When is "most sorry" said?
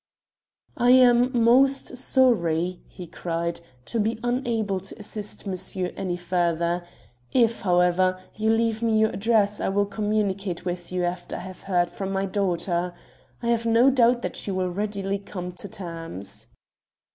1.43-2.81